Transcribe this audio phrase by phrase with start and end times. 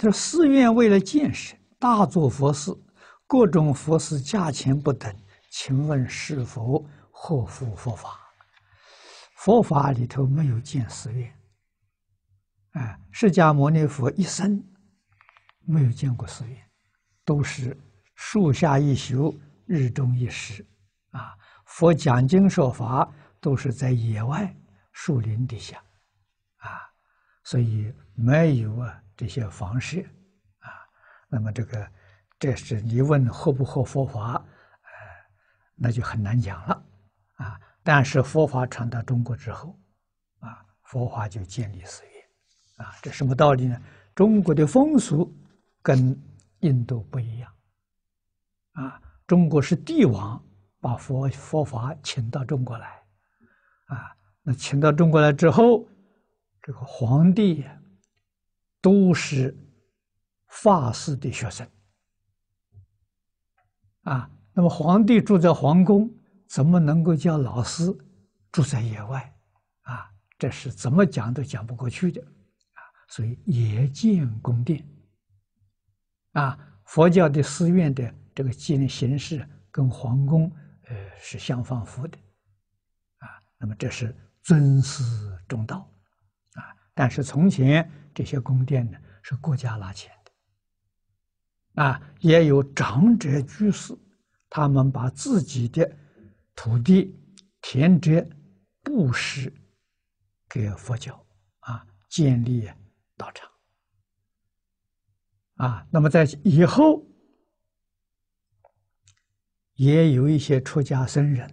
[0.00, 2.74] 他说：“寺院为了建设，大做佛事，
[3.26, 5.14] 各种佛事价钱不等，
[5.50, 8.18] 请问是否合乎佛法？
[9.36, 11.30] 佛法里头没有建寺院。
[12.70, 14.66] 啊，释迦牟尼佛一生
[15.66, 16.56] 没有建过寺院，
[17.22, 17.78] 都是
[18.14, 20.66] 树下一宿，日中一时。
[21.10, 21.36] 啊，
[21.66, 23.06] 佛讲经说法
[23.38, 24.56] 都是在野外
[24.92, 25.76] 树林底下，
[26.56, 26.88] 啊，
[27.44, 30.00] 所以没有啊。”这些方式，
[30.60, 30.72] 啊，
[31.28, 31.92] 那么这个，
[32.38, 34.90] 这是你问合不合佛法，呃，
[35.74, 36.82] 那就很难讲了，
[37.34, 37.60] 啊。
[37.82, 39.78] 但是佛法传到中国之后，
[40.38, 43.78] 啊，佛法就建立寺院，啊，这什么道理呢？
[44.14, 45.30] 中国的风俗
[45.82, 46.18] 跟
[46.60, 47.52] 印度不一样，
[48.72, 50.42] 啊，中国是帝王
[50.80, 52.86] 把佛佛法请到中国来，
[53.84, 55.86] 啊，那请到中国来之后，
[56.62, 57.66] 这个皇帝。
[58.80, 59.56] 都是
[60.48, 61.68] 法师的学生
[64.02, 66.10] 啊，那么皇帝住在皇宫，
[66.48, 67.86] 怎么能够叫老师
[68.50, 69.32] 住在野外
[69.82, 70.10] 啊？
[70.38, 72.80] 这是怎么讲都讲不过去的啊！
[73.08, 74.82] 所以也建宫殿
[76.32, 80.50] 啊，佛教的寺院的这个建形式跟皇宫
[80.84, 82.18] 呃是相仿佛的
[83.18, 83.28] 啊。
[83.58, 85.04] 那么这是尊师
[85.46, 85.86] 重道，
[87.00, 87.90] 但是从前。
[88.12, 93.96] 这些宫殿呢，是国家拿钱的，啊，也有长者居士，
[94.50, 95.96] 他们把自己的
[96.56, 97.16] 土地、
[97.62, 98.28] 田宅
[98.82, 99.50] 布施
[100.48, 101.24] 给佛教，
[101.60, 102.68] 啊，建立
[103.16, 103.48] 道场，
[105.54, 107.06] 啊，那么在以后，
[109.74, 111.48] 也有一些出家僧人，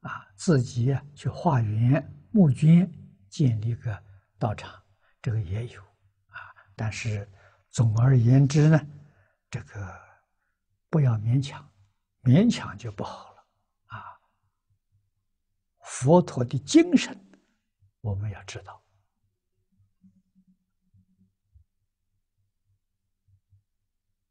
[0.00, 2.90] 啊，自己去化缘募捐
[3.28, 4.02] 建立个
[4.40, 4.82] 道场，
[5.22, 5.80] 这个也有
[6.28, 6.50] 啊。
[6.74, 7.30] 但是，
[7.70, 8.80] 总而言之呢，
[9.50, 10.00] 这个
[10.88, 11.70] 不要勉强，
[12.22, 13.46] 勉强就不好了
[13.86, 14.18] 啊。
[15.84, 17.16] 佛陀的精神，
[18.00, 18.82] 我们要知道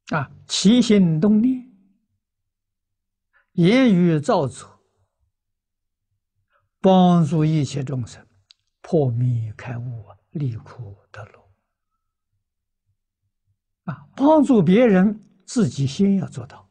[0.07, 1.71] 啊，起心动念，
[3.51, 4.83] 言语造作，
[6.81, 8.25] 帮助一切众生
[8.89, 11.51] 破迷开悟，离苦得乐。
[13.83, 16.67] 啊，帮助别人，自己先要做到，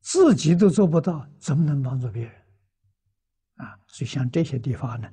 [0.00, 2.34] 自己都做不到，怎么能帮助别人？
[3.54, 5.10] 啊，所以像这些地方呢，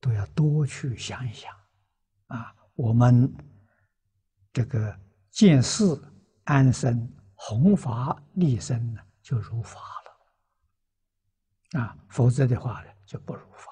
[0.00, 1.54] 都要多去想一想。
[2.26, 3.32] 啊，我们
[4.52, 4.98] 这个
[5.30, 5.84] 见事
[6.42, 9.78] 安身、弘法利生呢，就如法
[11.72, 11.80] 了。
[11.82, 13.71] 啊，否则的话呢，就不如法。